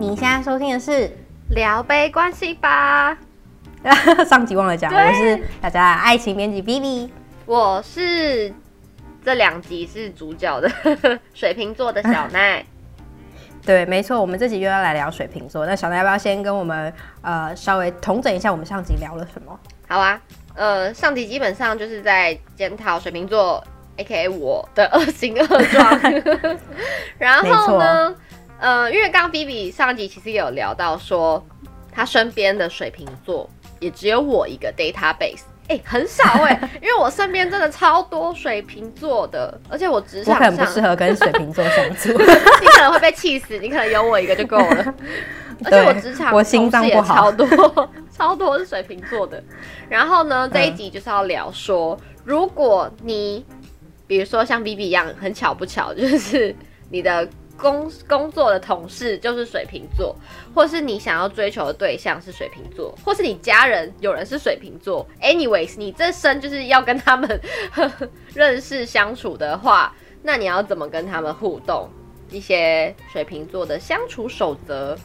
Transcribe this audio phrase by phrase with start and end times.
[0.00, 1.10] 你现在收听的是
[1.50, 3.14] 聊杯关系吧。
[4.26, 7.10] 上集忘了讲，我是大家爱情编辑 Vivi，
[7.44, 8.50] 我是
[9.22, 10.70] 这两集是主角的
[11.34, 12.64] 水瓶座的小奈。
[13.62, 15.66] 对，没错，我们这集又要来聊水瓶座。
[15.66, 16.90] 那小奈要不要先跟我们
[17.20, 19.60] 呃稍微统整一下我们上集聊了什么？
[19.86, 20.18] 好啊，
[20.54, 23.62] 呃，上集基本上就是在检讨水瓶座。
[23.96, 24.30] A.K.A.
[24.30, 26.00] 我的恶行恶状，
[27.18, 28.14] 然后呢，
[28.60, 31.44] 呃，因为刚刚 Vivi 上集其实也有聊到说，
[31.90, 42.10] 他身边的水瓶座也只有我一个 database，哎、欸，很少哎、欸， 因为我身边真的超多水瓶座的，而且我职场上不适合跟水瓶座相处，
[42.60, 44.94] 你可能会被气死，你可能有我一个就够了，
[45.64, 49.42] 而且我职场我心脏不好，超多超多是水瓶座的，
[49.88, 53.42] 然后呢，这一集就是要聊说，嗯、如果你
[54.06, 56.54] 比如说像 Vivi 一样，很巧不巧，就是
[56.90, 57.26] 你的
[57.60, 60.16] 工工作的同事就是水瓶座，
[60.54, 65.06] 或是你想要追求的对象是水瓶座，或是你家人有人是水瓶座。
[65.20, 67.40] Anyways，你这生就是要跟他们
[68.34, 71.88] 认识相处的话，那你要怎么跟他们互动？
[72.30, 74.96] 一些水瓶座的相处守则。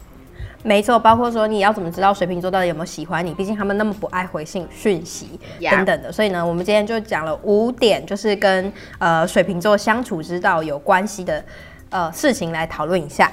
[0.62, 3.34] 没错，包括说你要怎么知道水瓶座到底有没有喜欢你？
[3.34, 6.12] 毕竟他们那么不爱回信讯息等等的。
[6.12, 11.44] 所以呢，我们今天就讲了五点，就是跟呃水瓶座相处之道有关系的
[11.90, 13.32] 呃事情来讨论一下。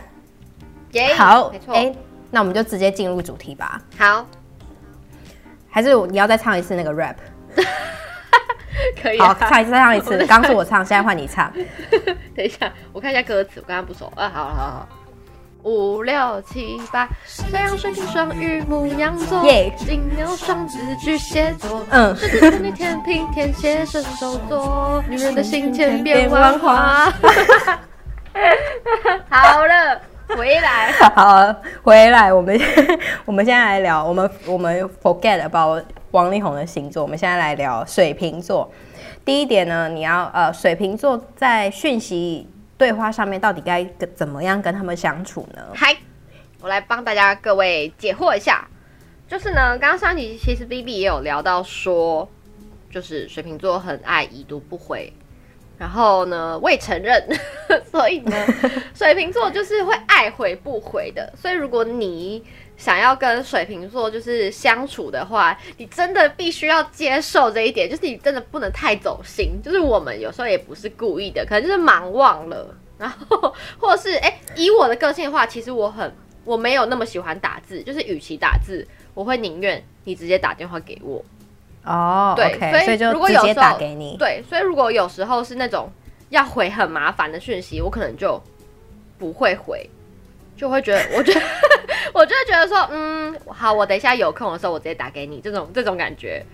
[0.92, 1.75] Yeah, 好，没错。
[1.75, 1.95] 哎，
[2.31, 3.81] 那我们就直接进入主题吧。
[3.98, 4.27] 好，
[5.70, 7.17] 还是你要再唱一次那个 rap？
[9.03, 9.34] 可以、啊。
[9.39, 10.27] 好，唱一次，再唱一次。
[10.27, 11.53] 刚是我唱，现在换你唱。
[12.36, 14.12] 等一下，我看一下歌词，我刚刚不熟。
[14.17, 14.89] 啊，好好好。
[15.64, 17.08] 五六七八，
[17.53, 19.41] 太阳水瓶双鱼牡羊座，
[19.77, 27.12] 金牛双子巨蟹座，嗯，狮子处女天平天蝎射手座，女人的心千变万化。
[29.29, 32.59] 好了，回来， 好，回来，我们
[33.25, 38.71] 我们现在来聊，我们我们 forget about 王力宏的星座，我们现在来聊水瓶座。
[39.25, 42.48] 第一点呢，你要呃，水瓶座在讯息。
[42.79, 43.85] 对话上面到底该
[44.17, 45.63] 怎么样跟他们相处呢？
[45.73, 45.97] 嗨，
[46.61, 48.67] 我来帮大家各位解惑一下。
[49.29, 52.29] 就是呢，刚刚上集其实 Vivi 也有聊到说，
[52.91, 55.13] 就是水瓶座很爱已读不回，
[55.83, 57.20] 然后呢，未承认，
[57.91, 58.37] 所以呢，
[58.95, 61.33] 水瓶座就是会爱回不回的。
[61.37, 62.41] 所以如果你
[62.77, 69.61] 想要跟水瓶座就是相处的话，你真的必须要接受这一点，就是你真的不能太走心。
[69.61, 81.25] 就是我们有时候也不是故意的，可能就是忙忘了，然后或者是哎、欸，以我的个性的话，其实我很我没有那么喜欢打字，就是与其打字，我会宁愿你直接打电话给我。
[81.85, 84.17] 哦，对，okay, 所以就直接打给你。
[84.19, 85.91] 对，所以如果有时候是那种
[86.31, 88.41] 要回很麻烦的讯息，我可能就
[89.19, 89.89] 不会回。
[90.55, 91.41] 就会觉得，我觉得，
[92.15, 96.45] 我就会觉得说，嗯，好，我等一下有空的时候，我直接打给你，这种这种感觉。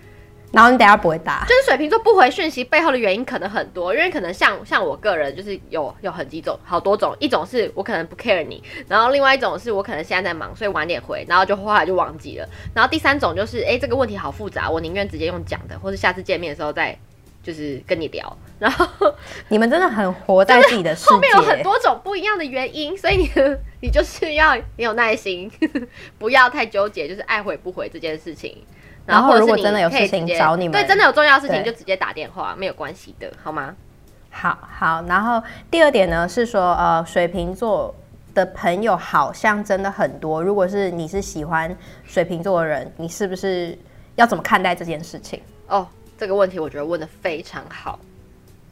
[0.51, 16.97] 然后你等下不会打，就是水瓶座不回讯息背后的原因可能很多，因为可能像像我个人就是有有很几种，好多种，一种是我可能不 care 你，然后另外一种是我可能现在在忙，所以晚点回，然后就后来就忘记了，然后第三种就是，哎，这个问题好复杂，我宁愿直接用讲的，或是下次见面的时候再。
[17.41, 18.85] 就是跟你聊，然后
[19.47, 23.31] 你们真的很活在自己的世界，后面有很多种不一样的原因，所以你
[23.81, 25.49] 你就是要你有耐心，
[26.19, 28.57] 不要太纠结，就是爱回不回这件事情。
[29.09, 33.75] 然后，如果真的有事情找你们，对，真的有重要事情就直接打电话，没有关系的，好吗？
[34.29, 35.01] 好好。
[35.07, 37.93] 然后第二点呢是说，呃，水瓶座
[38.33, 40.41] 的朋友好像真的很多。
[40.43, 41.75] 如果是你是喜欢
[42.05, 43.77] 水瓶座的人，你是不是
[44.15, 45.41] 要怎么看待这件事情？
[45.67, 45.87] 哦。
[46.19, 47.97] 这个问题我觉得问的非常好，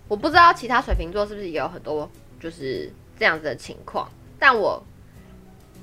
[0.09, 2.09] 我不知道其他水瓶座是不是也有很多
[2.41, 4.05] 就是这样子的情况，
[4.37, 4.83] 但我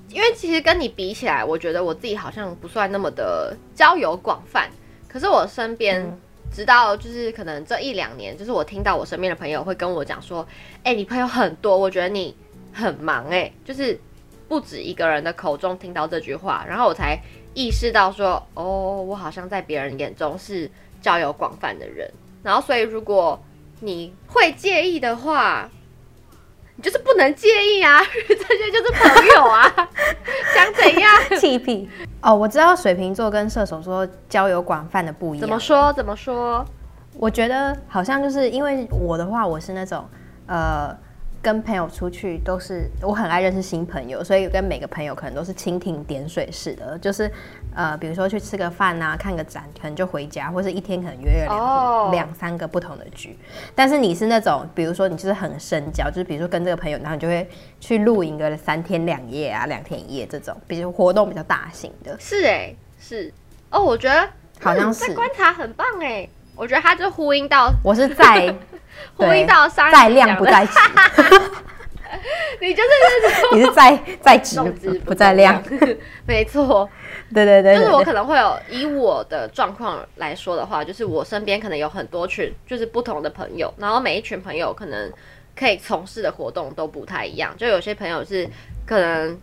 [0.09, 4.71] 因为其实跟你比起来，我觉得我自己好像不算那么的交友广泛，
[5.09, 6.05] 可是我身边
[6.53, 10.47] 直到就是可能这一两年，就是我听到我身边的朋友会跟我讲说，
[10.83, 12.35] 哎，你朋友很多，我觉得你
[12.73, 13.99] 很忙，哎，就是
[14.49, 17.19] 不止一个人的口中听到这句话，然后我才
[17.55, 20.71] 意识到说，哦，我好像在别人眼中是。
[21.05, 22.11] 交友广泛的人，
[22.43, 23.39] 然后所以如果
[23.81, 25.71] 你会介意的话，
[26.77, 29.73] 你就是不能介意啊， 这些就是朋友啊，
[30.55, 31.11] 想怎样？
[31.41, 31.89] 气屁
[32.21, 32.35] 哦！
[32.35, 35.93] 我知道水瓶座跟射手座交友广泛的不一样，怎么说？
[35.93, 36.65] 怎么说？
[37.17, 40.05] 我觉得好像就是因为我的话，我是那种
[40.47, 40.97] 呃。
[41.45, 47.31] 跟朋友出去都是我很爱认识新朋友，所以跟每个朋友可能都是蜻蜓点水式的，就是
[47.75, 52.13] 呃，比如说去吃个饭啊，看个展，可能就回家，或是一天可能约了两、oh.
[52.13, 53.37] 两三个不同的局。
[53.75, 57.49] 但是你是那种，比如说你就是很深交，就是比如说跟这个朋友，然后你就会
[57.81, 62.17] 去露营个三天两夜啊，两天一夜这种，比如活动比较大型的。
[62.21, 63.33] 是哎、欸，是
[63.71, 64.29] 哦，我觉得
[64.61, 68.55] 好像是、 嗯、观察很棒哎、欸，我觉得他就呼应到我是在
[69.17, 70.73] 呼应到三 在量不在质。
[72.61, 72.89] 你就是
[73.57, 74.61] 你是在在质
[75.05, 75.63] 不在量，
[76.27, 76.89] 没错。
[77.33, 85.11] 对对对，就是我可能会有以我的状况来说的话，就是我身边可能有很多群，就是不同的朋友，然后每一群朋友可能
[85.57, 87.53] 可以从事的活动都不太一样。
[87.57, 88.49] 就有些朋友是
[88.87, 89.37] 可能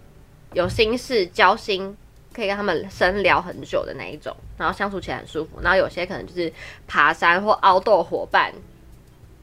[0.54, 1.98] 有心事交心，
[2.34, 5.60] 可以跟他们深聊很久的那一种，然后相处起来很舒服。
[5.62, 6.52] 然后有些可能就是
[6.88, 8.54] 爬山或 outdoor 伙伴，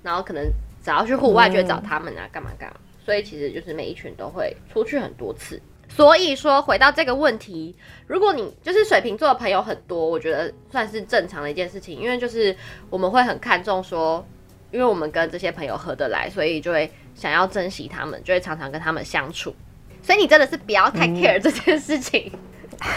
[0.02, 0.42] 然后可能
[0.82, 2.76] 只要去户外就会找他们啊，干嘛干嘛。
[3.08, 5.58] 所以其实就是每一群都会出去很多次。
[5.88, 7.74] 所以说，回到这个问题，
[8.06, 12.54] 如果你就是水瓶座的朋友很多，我觉得算是正常的一件事情，因为就是
[12.90, 14.22] 我们会很看重说，
[14.70, 19.54] 因为我们跟这些朋友合得来，所以就会想要珍惜他们，就会常常跟他们相处。
[20.02, 22.30] 所以你真的是不要太 care 这件事情。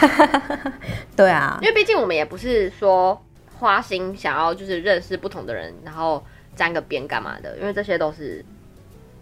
[0.01, 0.73] 嗯、
[1.15, 3.17] 对啊，因为毕竟我们也不是说
[3.57, 6.21] 花心想要就是认识不同的人，然后
[6.53, 8.43] 沾个边干嘛的，因为这些都是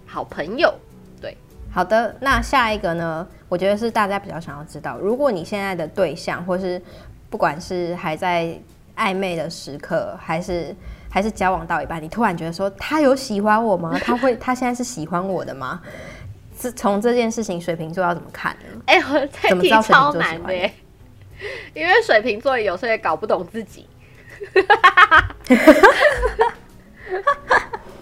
[0.09, 0.73] 好朋友。
[1.21, 1.37] 对
[1.71, 3.27] 好的，那下一个呢？
[3.47, 6.81] 我觉得是大家比较想要知道，如果你现在的对象，或是
[7.29, 8.59] 不管是还在
[8.97, 10.75] 暧昧的时刻，还是
[11.09, 13.97] 还是交往到一半，你突然觉得说他有喜欢我吗？
[14.03, 15.81] 他会，他现在是喜欢我的吗？
[16.59, 18.81] 是从这件事情，水瓶座要怎么看呢？
[18.87, 20.53] 哎、欸，我这题超难的，
[21.73, 23.87] 因为水瓶座有时候也搞不懂自己。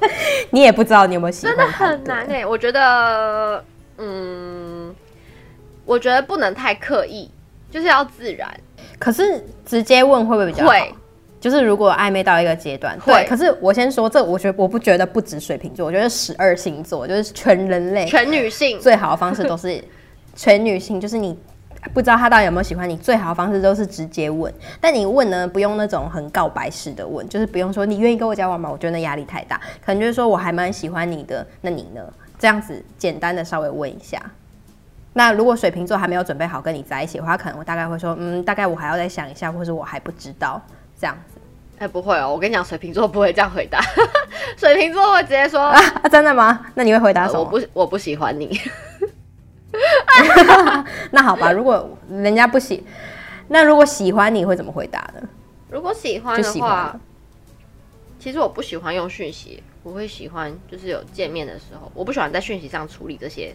[0.52, 2.46] 你也不知道你有没有喜欢，真的很难哎、欸。
[2.46, 3.64] 我觉得，
[3.98, 4.94] 嗯，
[5.86, 7.30] 我觉得不能太刻意，
[7.72, 8.50] 就是要自然。
[9.00, 10.70] 可是直接问会不会比较好？
[10.70, 10.94] 会，
[11.40, 13.26] 就是如果暧昧到一个阶段，对。
[13.26, 19.84] 可是我先说，这我觉得我不觉得不止水瓶座，我觉得十二星座就是全人类、全女性最好的方式都是
[20.36, 21.38] 全女性，就是你。
[21.94, 24.54] 不知道他到底有没有喜欢你，最好的方式都是直接问。
[24.80, 28.70] 但你问呢，不用那种很告白式的问，就是不用说你愿意跟我交往吗？
[28.72, 29.60] 我觉得那压力太大。
[29.86, 32.02] 可能就是说我还蛮喜欢你的，那你呢？
[32.40, 34.22] 这样子简单的稍微问一下。
[35.14, 40.62] 那如果水瓶座还没有准备好跟你在一起的话，可能我大概会说，嗯，大概我还要再想一下，或是我还不知道
[41.00, 41.40] 这样子。
[41.80, 43.80] 哎、欸，不会哦，我跟你讲，水瓶座不会这样回答。
[44.56, 45.80] 水瓶座会直接说啊，
[46.12, 46.68] 真的吗？
[46.76, 47.40] 那你会回答什么？
[47.40, 48.60] 我不，我不喜欢你。
[51.12, 52.84] 那好吧，如果人家不喜，
[53.50, 55.28] 那如果喜欢你会怎么回答呢？
[55.70, 57.00] 如果喜欢的话，
[58.20, 63.54] 其实我不喜欢用讯息，我会喜欢就是有见面的时候，我不喜欢在讯息上处理这些，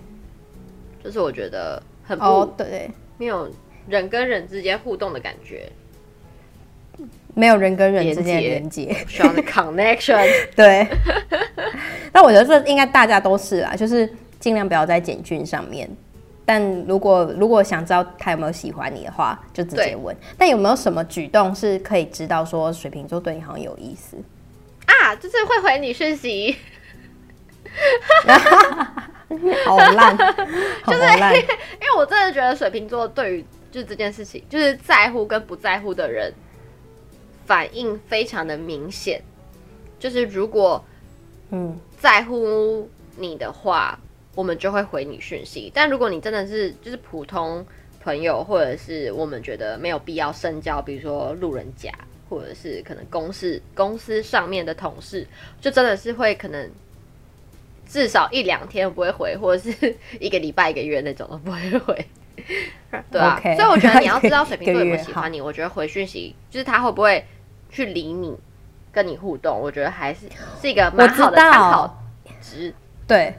[1.03, 3.51] 就是我觉得很不、oh, 对，没有
[3.89, 5.71] 人跟人之间互动的感觉，
[7.35, 10.27] 没有人跟人之间的连接，需要的 connection。
[10.55, 10.87] 对，
[12.13, 14.09] 那我觉得这应该大家都是啊，就是
[14.39, 15.91] 尽量不要在简讯上面。
[16.45, 20.17] 但如果如果想知道他有没有喜欢你的话，就直接问。
[20.37, 24.17] 但有没有什么举动是可以知道说水瓶座对你好像有意思
[24.87, 25.15] 啊？
[25.17, 26.57] 就是会回你讯息，
[29.65, 31.03] 好烂，就是
[31.37, 36.33] 因为我真的觉得水瓶座对于就是这件事情，就是在乎跟不在乎的人
[37.47, 39.23] 反应非常的明显。
[39.99, 40.85] 就是如果
[41.51, 43.99] 嗯在乎你的话。
[44.35, 47.65] 我们就会回你讯息，但如果你真的是就是普通
[48.03, 51.93] 朋友，或者是我们觉得没有必要深交，比如说路人甲，
[52.31, 55.27] 或者是可能公司公司上面的同事，
[55.61, 56.71] 就真的是会可能
[57.87, 62.07] 至少一两天不会回，或者是一个礼拜一个月那种都不会回。
[63.11, 67.23] 对啊，okay, 所以我觉得你要知道水瓶座有没有喜欢你，我觉得回讯息就是他会不会
[67.69, 68.35] 去理你，
[68.91, 70.21] 跟你互动，我觉得还是
[70.61, 72.03] 是一个蛮好的参考
[72.41, 72.75] 值。
[73.07, 73.35] 对。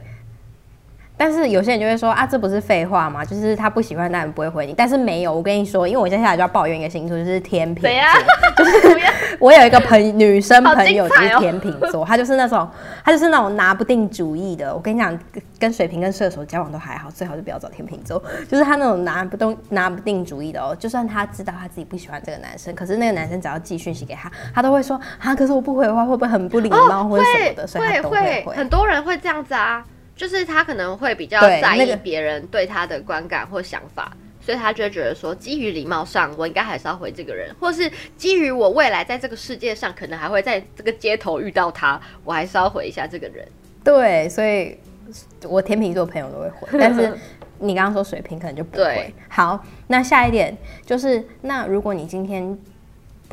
[1.16, 3.24] 但是有些人就会说啊，这不是废话吗？
[3.24, 4.74] 就是他不喜欢，当然不会回你。
[4.76, 7.88] 但是没有，我跟你说，因为我接下来就要抱怨一个星座，就是天秤座。
[7.90, 8.12] 谁啊？
[8.56, 8.70] 就是
[9.38, 12.68] 我有一个朋女生朋友就是天秤座，她、哦、就是那种，
[13.04, 14.74] 她就是那种拿不定主意的。
[14.74, 15.16] 我跟你讲，
[15.58, 18.20] 跟水瓶跟射手交往都还好，最好就不要找天秤座。
[18.48, 20.74] 就是她那种拿不动、拿不定主意的哦。
[20.78, 27.66] 就算她知道她自己不喜欢这个男生，可是那个男生只要寄讯息给她，她都会说啊，可是我不回的话，会不会很不礼貌或者什么的？
[27.66, 28.44] 所以他都会回。
[28.46, 29.84] 会，很多人会这样子啊。
[30.16, 43.46] 就是他可能会比较在意别人对他的观感或想法，那个、所以他就会觉得说，基于礼貌上，我应该还是要回这个人，或是基于我未来在这个世界上可能还会在这个街头遇到他，我还是要回一下这个人。
[43.82, 44.78] 对，所以
[45.42, 47.12] 我天秤座朋友都会回，但是
[47.58, 49.12] 你刚刚说水瓶可能就不会。
[49.28, 50.56] 好，那下一点
[50.86, 52.56] 就是，那如果你今天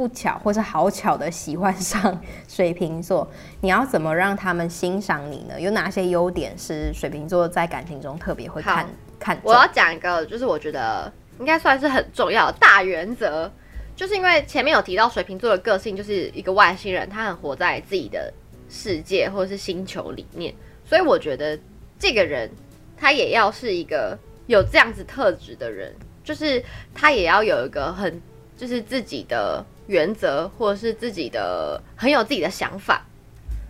[0.02, 3.30] 不巧或是好巧的喜欢上水瓶座，
[3.60, 5.62] 你要怎么让他们欣赏你呢？
[5.62, 8.90] 有哪些优点是水瓶座在感情中特别会看好
[9.20, 9.38] 看？
[9.44, 13.48] 我要讲一个，就是我觉得应该算是很重要的大原则，
[13.96, 18.34] 就是因为前面有提到水瓶座的个性就是一个外星人，他很活在自己的
[18.72, 20.52] 世界或者是星球里面，
[20.84, 21.56] 所以我觉得
[22.00, 22.50] 这个人
[22.98, 24.18] 他也要是一个
[24.48, 25.94] 有这样子特质的人，
[26.24, 28.20] 就是他也要有一个很
[28.58, 33.06] 就是自己的原则，或者是自己的很有自己的想法，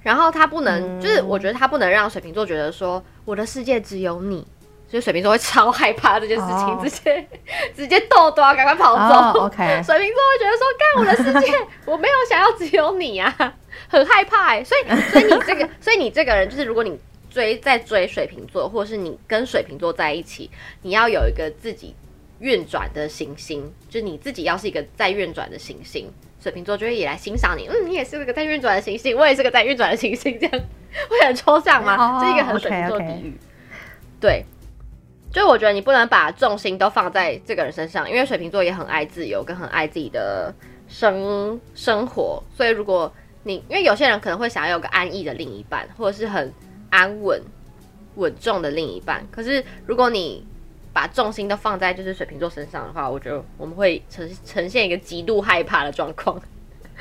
[0.03, 4.45] 然后他不能，嗯、就是我觉得他不能让水瓶座觉得说我的世界只有你。
[4.87, 7.23] 所以水瓶座会超害怕这件事情，直接、oh.
[7.73, 9.39] 直接豆豆赶快跑走。
[9.39, 13.33] Oh, OK， 水瓶座会觉得说，干我的世界，我没有想要只有你啊，
[13.87, 14.63] 很害怕哎、欸。
[14.65, 16.99] 所以，所以你这个，所以你这个人，就是如果你
[17.29, 20.51] 追在追水瓶座，或者是你跟水瓶座在一起，
[20.81, 21.95] 你要有一个自己
[22.41, 27.67] 运转的行星，就是你自己要是一个在运转的行星，水瓶座就会也来欣赏你。
[27.67, 30.61] 嗯，你也是一个在运转的行星，我也是个在运转的行星，这样
[31.07, 31.95] 会很抽象吗？
[31.95, 34.19] 这、oh, 是一个很水瓶座的比喻，okay, okay.
[34.19, 34.45] 对。
[35.33, 40.53] 就我觉得你不能把重心都放在这个人身上，因为水瓶座也很爱自由，跟很爱自己的
[40.89, 42.43] 生生活。
[42.53, 43.09] 所以如果
[43.43, 46.53] 你因为有些人可能会想要有个安逸的另一半，或者是很
[46.89, 47.41] 安稳
[48.15, 50.45] 稳重的另一半，可是如果你
[50.93, 56.41] 把重心都放在就是水瓶座身上的话，我觉得我们会呈呈现一个极度害怕的状况。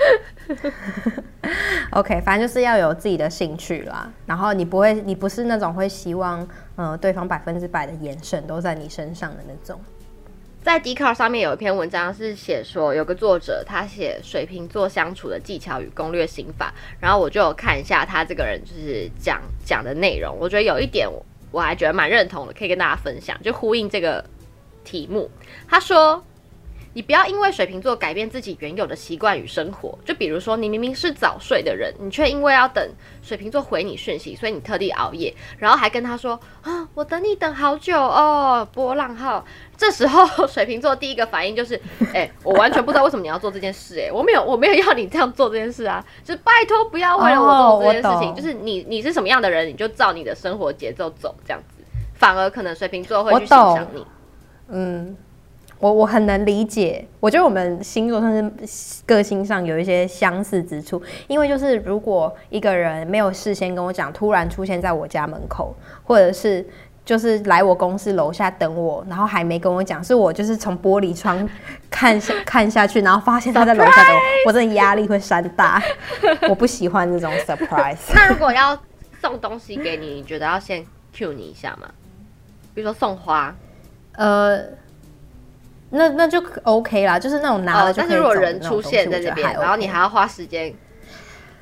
[1.93, 4.11] OK，反正就是要有自己的兴趣啦。
[4.25, 9.79] 然后你不会，你不是那种会希望，呃，对方百分之百的眼神都在你身上的那种。
[10.63, 21.09] 在 Dcard 上面有一篇文章是写说，有个作者他写水瓶座相处的技巧与攻略心法，然后我就有看一下他这个人就是讲讲的内容，我觉得有一点
[21.51, 24.25] 我还觉得蛮认同的，可以跟大家分享，就呼应这个
[24.85, 25.31] 题目。
[25.69, 26.25] 他说。
[26.93, 32.85] 你不要因为水瓶座改变自己原有的习惯与生活，就比如说你明明是早睡的人，你却因为要等
[33.23, 39.45] 水瓶座回你讯息，所以你特地熬夜，然后还跟他说啊，我等你等好久哦，波浪号。
[39.77, 41.75] 这时候 水瓶座第一个反应就是，
[42.13, 51.83] 哎、欸，我完全不知道为什么你要做这件事、欸，哎，我没有，我没有要你这样做这件事啊，就拜托不要为了我做这件事情，oh, 就是你你是什么样的人，你就照你的生活节奏走，这样子，
[52.15, 54.05] 反而可能水瓶座会去欣赏你，
[54.69, 55.17] 嗯。
[55.81, 66.65] 我我很能理解，我觉得我们星座算是个性上有一些相似之处，因为就是如果一个人没有事先跟我讲，突然出现在我家门口，或者是
[67.03, 71.49] 就是来我公司楼下等我，然后还没跟我讲，是我就是从玻璃窗
[71.89, 75.83] 看下 看下去，然后发现他在楼下等我，我真的压力会山大，
[76.51, 77.97] 我不喜欢这种 surprise。
[78.15, 78.79] 那如果要
[79.19, 80.85] 送东西给你，你觉得要先
[81.17, 81.89] cue 你一下吗？
[82.75, 83.57] 比如说送花，
[84.13, 84.79] 呃。
[85.91, 90.73] 那那就 OK 啦，就是那种拿了就可以但是如果人出现在这边，然后你还要花时间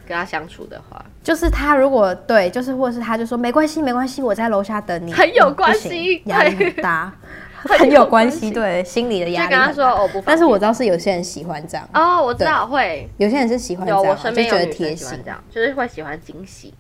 [0.06, 7.12] 跟他相处的话，就是他如果对，就是或者是他就说没关系没关系，我在楼下等你，很有关系，压力很大，
[7.78, 9.48] 很有关系，对，心里的压力。
[9.48, 16.74] 就跟他说哦不，但是我知道是有些人喜欢这样哦，我知道会有些人是喜欢这样，我身边就觉得贴心这样，就是会喜欢惊喜。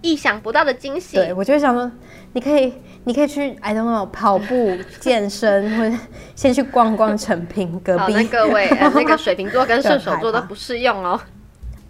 [0.00, 1.90] 意想不到的惊喜，对，我就想说，
[2.34, 2.74] 你可以，
[3.06, 5.96] 你可以去，I don't know，跑步、 健身，或者
[6.34, 8.14] 先去逛逛成品隔壁。
[8.14, 11.20] 那各位， 呃、那个水瓶座跟射手座都不适用哦。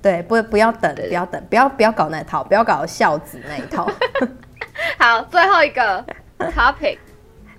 [0.02, 3.88] 对，不，不要等，不要等，不要，不要搞那套，不要搞孝子那一套。
[4.98, 6.04] 好，最后一个
[6.38, 6.98] topic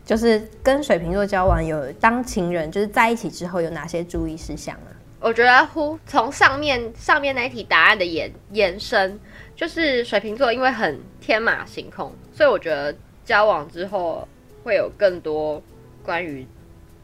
[0.03, 4.91] 就是跟水瓶座交往有当情人，就是在一起之后有哪些注意事项呢？
[5.21, 9.17] 我觉得，呼，从上面上面那一题答案的延延伸。
[9.55, 12.93] 就是水瓶座，因为很天马行空，所以我觉得
[13.25, 14.25] 交往之后
[14.63, 15.62] 会有更多
[16.03, 16.48] 关于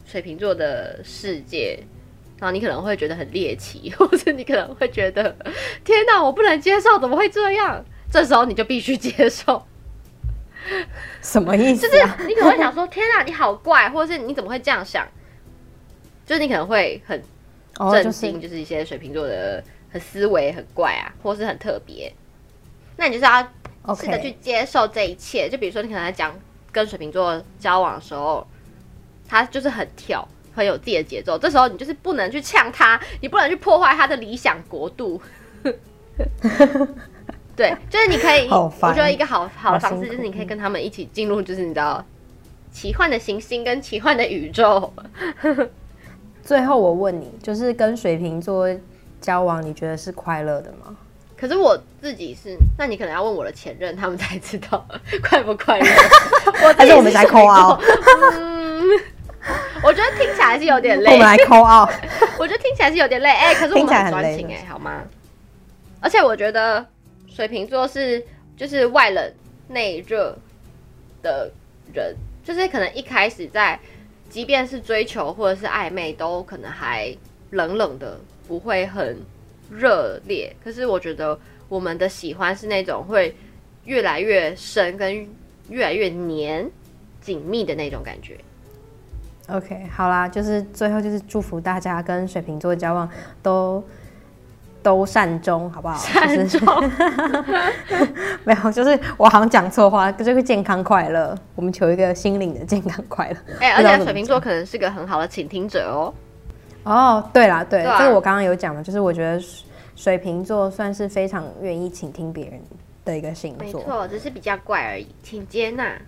[0.05, 1.79] 水瓶座的世界，
[2.39, 5.35] 然后你可能会觉得很猎奇， 或者你可能会觉得
[5.83, 7.83] 天哪，我不能接受，怎么会这样？
[8.11, 9.65] 这时候你就必须接受，
[11.21, 11.87] 什么意思？
[11.87, 15.07] 就是你可能会想说天哪，你好怪，或者是你怎么会这样想？
[16.25, 17.21] 就是你可能会很
[17.91, 22.13] 震惊，就是一些水瓶座的很思维很怪啊，或是很特别。
[22.97, 23.47] 那你就是要
[23.95, 25.49] 试着去接受这一切。
[25.49, 26.33] 就比如说，你可能在讲
[26.71, 28.45] 跟水瓶座交往的时候，
[29.27, 31.37] 他就是很跳，很有自己的节奏。
[31.37, 35.21] 这时候你就是不能去呛他，你不能去破坏他的理想国度。
[37.55, 42.03] 对，就是你可以，我觉得一个好好的方式就是你可以跟他们一起进入，就是你知道
[42.71, 44.91] 奇幻的行星跟奇幻的宇宙。
[46.41, 48.67] 最后我问你，就是跟水瓶座
[49.19, 50.95] 交往，你觉得是快乐的吗？
[51.41, 54.85] 可是我自己是，那你可能要问我的前任，他们才知道
[55.27, 55.85] 快不快乐。
[56.61, 57.79] 我还是我们来扣啊？
[58.37, 58.87] 嗯，
[59.83, 61.13] 我觉得听起来是有点累。
[61.13, 61.89] 我们来扣啊？
[62.37, 65.01] 我觉得听起来是有点累，哎、欸，可是我们很专情，哎，好吗？
[65.99, 66.85] 而且我觉得
[67.27, 68.23] 水瓶座是
[68.55, 69.33] 就是外冷
[69.67, 70.37] 内热
[71.23, 71.51] 的
[71.91, 73.79] 人，就是可能一开始在，
[74.29, 77.11] 即便是追求或者是暧昧，都可能还
[77.49, 79.17] 冷冷的，不会很。
[79.71, 83.33] 热烈，可是我觉得我们的喜欢是那种会
[83.85, 85.27] 越来越深，跟
[85.69, 86.69] 越来越黏、
[87.21, 88.37] 紧密的那种感觉。
[89.47, 93.09] OK，好啦，就是最后就是祝福大家跟水瓶座交往
[93.41, 93.83] 都
[94.83, 95.95] 都善终，好不好？
[95.97, 96.91] 善终终
[98.43, 101.37] 没有，就是我好像讲错话，就是健康快乐。
[101.55, 103.37] 我们求一个心灵的健康快乐。
[103.59, 106.13] 哎、欸，而且水瓶座可能是个很好的倾听者哦。
[106.83, 109.39] 哦，对啦，对，对啊、这个我刚刚有讲的，就是我觉得
[109.95, 112.59] 水瓶座算是非常愿意倾听别人
[113.05, 113.65] 的一个星座。
[113.65, 115.99] 没错，只是比较怪而已，请接纳。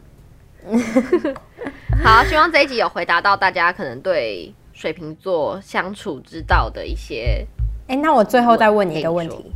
[2.03, 7.45] 好，希望这一集有回答到大家可能对水瓶座相处之道的一些。
[7.87, 9.51] 哎，那我最后再问你一个问题，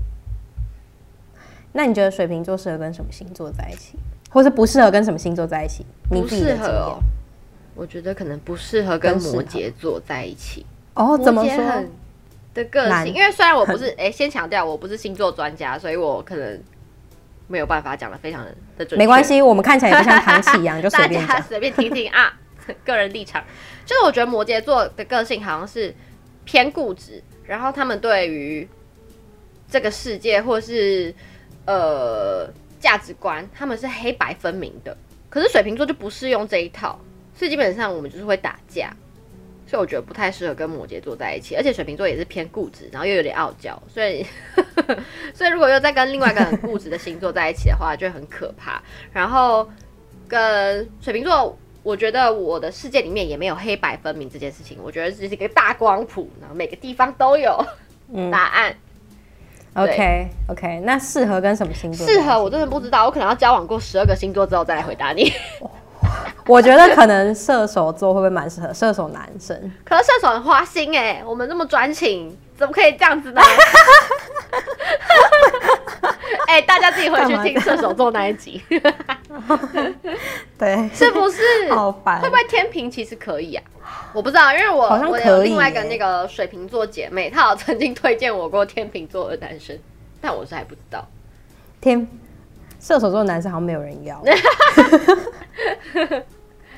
[1.71, 3.97] 那你觉得水瓶座适合跟什么星座在一起，
[4.29, 5.85] 或是不适合跟什么星座在一起？
[6.11, 6.99] 你不适合哦。
[7.73, 10.65] 我觉得可能不适合跟摩羯座在一起。
[10.97, 11.83] 哦，怎么说
[12.53, 13.13] 的个性？
[13.13, 16.59] 因为虽然我不是哎，先强调我不是星座专家，所以我可能
[17.47, 18.43] 没有办法讲的非常
[18.77, 18.95] 的准确。
[18.97, 22.33] 没关系，我们看起来也不像唐綺一样， 就随便讲，随便听听啊。
[22.83, 23.41] 个人立场
[23.85, 25.95] 就是，我觉得摩羯座的个性好像是
[26.43, 28.67] 偏固执，然后他们对于
[29.69, 31.15] 这个世界或是
[31.65, 32.49] 呃
[32.79, 34.97] 价值观，他们是黑白分明的。
[35.29, 36.99] 可是水瓶座就不适用这一套，
[37.33, 38.93] 所以基本上我们就是会打架。
[39.67, 44.25] 所以我觉得不太适合跟摩羯座在一起，而且水瓶座也是偏固执，然后又有点傲娇，所以
[45.33, 48.81] 所以如果又再跟另外一个很固执的星座在一起的话，就很可怕。
[49.11, 49.69] 然后
[50.27, 57.61] 跟水瓶座，我觉得我的世界里面也没有黑白分明这件事情，我觉得这是一个大光谱，然后每个地方都有
[58.31, 58.73] 答案。
[59.73, 62.07] 嗯、OK OK，那适合跟什么星座？
[62.07, 65.31] 适合我真的不知道，我可能要交往过十二个星座之后再来回答你。
[66.47, 69.71] 我觉得可能射手座会不会蛮适合射手男生？
[69.83, 73.41] 可是射手很花心哎、欸，我们那么专情，怎么可以这样子呢？
[76.47, 78.63] 哎、欸，大家自己回去听射手座那一集。
[80.57, 81.41] 对，是不是？
[81.73, 82.21] 好烦。
[82.21, 83.63] 会不会天平其实可以啊？
[84.13, 89.77] 我不知道，因为我我有另外一个那个水瓶座姐妹，她有曾经推荐我过天秤座的男生，
[90.21, 91.05] 但我是还不知道。
[91.81, 92.07] 天
[92.79, 94.23] 射手座的男生好像没有人要。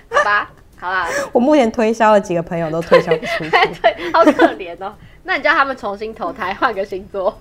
[0.10, 3.50] 好吧，好啦， 我目前推销了几个朋友都推销不出去，
[3.82, 4.94] 对，好可怜哦。
[5.24, 7.38] 那你叫他们重新投胎，换个星座。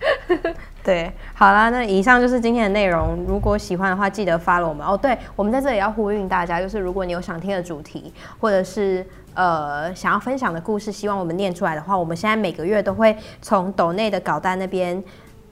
[0.82, 3.24] 对，好啦，那以上就是今天的内容。
[3.26, 4.96] 如果喜欢的话，记得 follow 我们哦。
[4.96, 15.02] 对，我们在这里要呼吁大家，就是如果你有想听的主题，或者是呃想要分享的故事，希望我们念出来的话，我们现在每个月都会从抖内的稿单那边。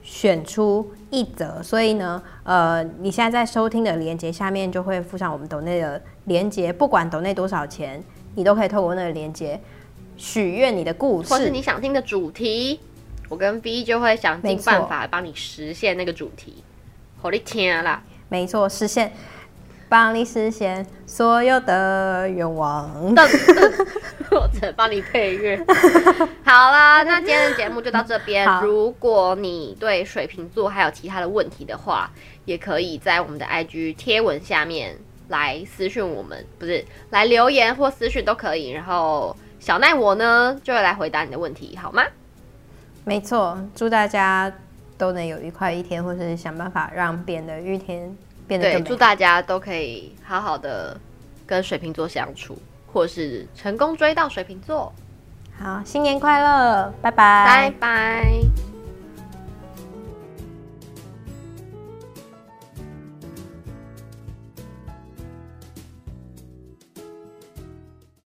[0.05, 8.03] 选出一则，所以呢，呃，你现在在收听的连接下面就会附上我们抖内的连接，不管抖内多少钱，
[8.35, 9.59] 你都可以透过那个连接
[10.17, 12.79] 许愿你的故事，或是你想听的主题，
[13.29, 16.63] 我跟 V 就会想尽办法帮你实现那个主题，
[17.21, 19.11] 好你听啦，没错，实现。
[19.89, 23.13] 帮你实现所有的愿望，
[24.31, 25.55] 我才帮你配乐。
[26.43, 28.43] 好啦，那今天的节目就到这边。
[28.63, 32.09] 如果你对水瓶座还有其他的问题的话，
[32.45, 34.97] 也可以在我们的 IG 贴文下面
[35.33, 38.69] 来私讯我们，不是来留言或私讯都可以。
[38.69, 42.03] 然后小奈我呢就会来回答你的问题，好吗？
[43.03, 44.51] 没错，祝大家
[44.97, 48.15] 都能有愉快一天，或是想办法让别人的一天
[48.47, 48.83] 变得更。
[48.83, 50.97] 对，祝大家都可以好好的
[51.45, 52.57] 跟水瓶座相处，
[52.93, 54.93] 或是成功追到水瓶座。
[55.59, 58.62] 好，新年快乐，拜拜，拜拜。